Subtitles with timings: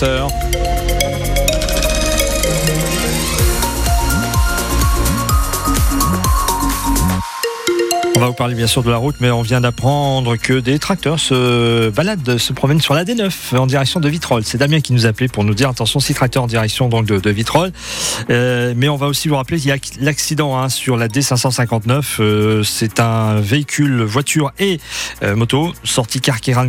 [0.00, 0.28] 20h.
[8.16, 10.78] On va vous parler bien sûr de la route, mais on vient d'apprendre que des
[10.78, 14.44] tracteurs se baladent, se promènent sur la D9 en direction de Vitrolles.
[14.44, 17.18] C'est Damien qui nous appelait pour nous dire attention, six tracteurs en direction donc de,
[17.18, 17.72] de Vitrolles.
[18.28, 22.04] Euh, mais on va aussi vous rappeler qu'il y a l'accident hein, sur la D559.
[22.20, 24.80] Euh, c'est un véhicule, voiture et
[25.22, 26.68] euh, moto sorti Carqueran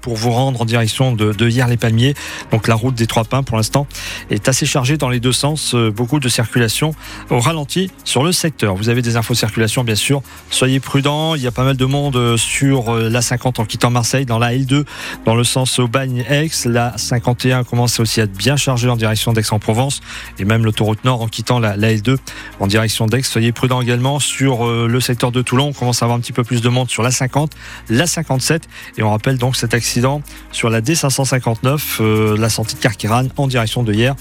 [0.00, 2.14] pour vous rendre en direction de, de Hier-les-Palmiers.
[2.50, 3.86] Donc la route des Trois Pins pour l'instant
[4.30, 5.74] est assez chargée dans les deux sens.
[5.74, 6.94] Euh, beaucoup de circulation
[7.30, 8.74] au ralenti sur le secteur.
[8.74, 11.84] Vous avez des infos circulation bien sûr Soyez prudents, il y a pas mal de
[11.84, 14.84] monde euh, sur euh, la 50 en quittant Marseille, dans la L2,
[15.24, 16.50] dans le sens Aubagne-Aix.
[16.64, 20.00] La 51 commence aussi à être bien chargée en direction d'Aix-en-Provence
[20.38, 22.16] et même l'autoroute Nord en quittant la, L2
[22.58, 23.22] en direction d'Aix.
[23.22, 25.68] Soyez prudents également sur le secteur de Toulon.
[25.68, 27.52] On commence à avoir un petit peu plus de monde sur la 50,
[27.90, 30.22] la 57 et on rappelle donc cet accident
[30.52, 34.14] sur la D559, la sortie de Carqueran en direction de hier.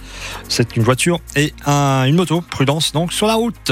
[0.49, 2.41] C'est une voiture et une moto.
[2.41, 3.71] Prudence donc sur la route.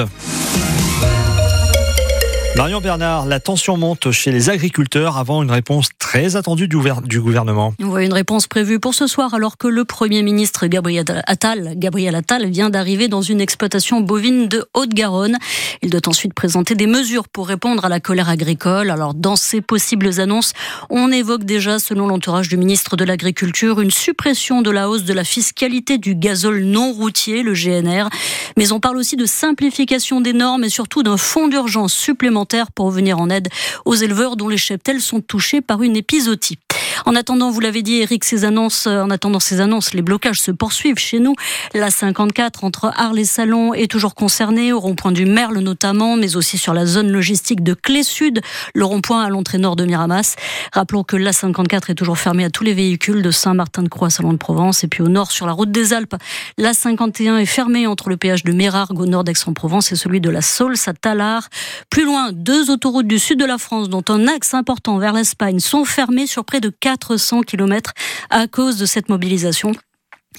[2.58, 6.78] Marion Bernard, la tension monte chez les agriculteurs avant une réponse très attendue du,
[7.22, 7.74] gouvernement.
[7.82, 11.74] On voit une réponse prévue pour ce soir alors que le Premier ministre Gabriel Attal,
[11.78, 15.38] Gabriel Attal vient d'arriver dans une exploitation bovine de Haute-Garonne.
[15.82, 18.92] Il doit ensuite présenter des mesures pour répondre à la colère agricole.
[18.92, 20.52] Alors dans ces possibles annonces,
[20.90, 25.14] on évoque déjà, selon l'entourage du ministre de l'Agriculture, une suppression de la hausse de
[25.14, 28.10] la fiscalité du gazole non routier, le GNR.
[28.58, 32.41] Mais on parle aussi de simplification des normes et surtout d'un fonds d'urgence supplémentaire
[32.76, 33.50] pour venir en aide
[33.86, 36.58] aux éleveurs dont les cheptels sont touchés par une épizootie.
[37.06, 40.40] En attendant, vous l'avez dit, Eric, ces annonces, euh, en attendant ces annonces, les blocages
[40.40, 41.36] se poursuivent chez nous.
[41.74, 46.36] La 54 entre Arles et Salon est toujours concernée, au rond-point du Merle notamment, mais
[46.36, 48.42] aussi sur la zone logistique de Clé Sud,
[48.74, 50.36] le rond-point à l'entrée nord de Miramas.
[50.74, 54.34] Rappelons que la 54 est toujours fermée à tous les véhicules de Saint-Martin-de-Croix à Salon
[54.34, 54.84] de Provence.
[54.84, 56.16] Et puis au nord, sur la route des Alpes,
[56.58, 60.30] la 51 est fermée entre le péage de Mérargues au nord d'Aix-en-Provence et celui de
[60.30, 61.50] la Saule à Talard.
[61.90, 65.60] Plus loin, deux autoroutes du sud de la France, dont un axe important vers l'Espagne,
[65.60, 66.70] sont fermées sur près de
[67.02, 67.92] 400 km
[68.30, 69.74] à cause de cette mobilisation.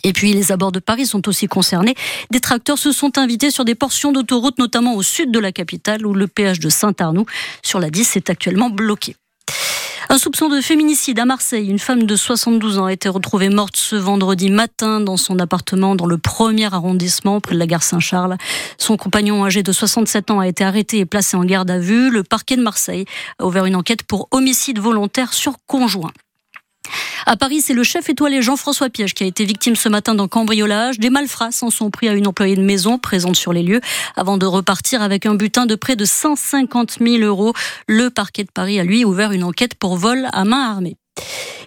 [0.04, 1.94] Et puis les abords de Paris sont aussi concernés.
[2.30, 6.06] Des tracteurs se sont invités sur des portions d'autoroute, notamment au sud de la capitale,
[6.06, 7.26] où le péage de Saint-Arnoux
[7.62, 9.16] sur la 10 est actuellement bloqué.
[10.08, 11.68] Un soupçon de féminicide à Marseille.
[11.68, 15.94] Une femme de 72 ans a été retrouvée morte ce vendredi matin dans son appartement
[15.94, 18.36] dans le premier arrondissement près de la gare Saint-Charles.
[18.78, 22.10] Son compagnon âgé de 67 ans a été arrêté et placé en garde à vue.
[22.10, 23.04] Le parquet de Marseille
[23.38, 26.12] a ouvert une enquête pour homicide volontaire sur conjoint.
[27.26, 30.28] À Paris, c'est le chef étoilé Jean-François Piège qui a été victime ce matin d'un
[30.28, 30.98] cambriolage.
[30.98, 33.80] Des malfrats s'en sont pris à une employée de maison présente sur les lieux
[34.16, 37.52] avant de repartir avec un butin de près de 150 000 euros.
[37.86, 40.96] Le parquet de Paris a lui ouvert une enquête pour vol à main armée.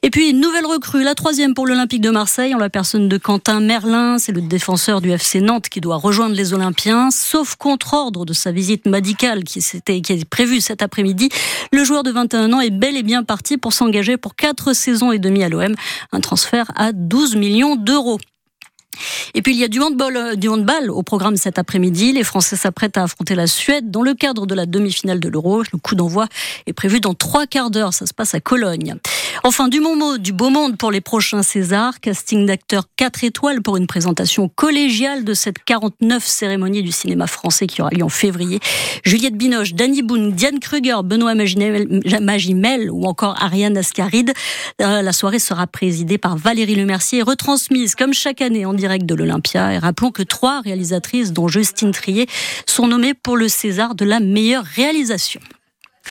[0.05, 3.59] Et puis, nouvelle recrue, la troisième pour l'Olympique de Marseille, en la personne de Quentin
[3.59, 4.19] Merlin.
[4.19, 8.31] C'est le défenseur du FC Nantes qui doit rejoindre les Olympiens, sauf contre ordre de
[8.31, 11.29] sa visite médicale qui, était, est prévue cet après-midi.
[11.73, 15.11] Le joueur de 21 ans est bel et bien parti pour s'engager pour 4 saisons
[15.11, 15.73] et demie à l'OM.
[16.11, 18.19] Un transfert à 12 millions d'euros.
[19.33, 22.13] Et puis il y a du handball, euh, du handball au programme cet après-midi.
[22.13, 25.63] Les Français s'apprêtent à affronter la Suède dans le cadre de la demi-finale de l'Euro.
[25.73, 26.27] Le coup d'envoi
[26.67, 27.93] est prévu dans trois quarts d'heure.
[27.93, 28.95] Ça se passe à Cologne.
[29.47, 31.99] Enfin, du mot, du beau monde pour les prochains Césars.
[31.99, 37.67] Casting d'acteurs 4 étoiles pour une présentation collégiale de cette 49 cérémonie du cinéma français
[37.67, 38.59] qui aura lieu en février.
[39.03, 44.33] Juliette Binoche, Danny Boone, Diane Kruger, Benoît Magimel ou encore Ariane Ascaride.
[44.81, 49.05] Euh, la soirée sera présidée par Valérie Lemercier et retransmise comme chaque année en direct
[49.05, 49.73] de l'Olympia.
[49.73, 52.25] Et rappelons que trois réalisatrices, dont Justine Trier,
[52.65, 55.39] sont nommées pour le César de la meilleure réalisation.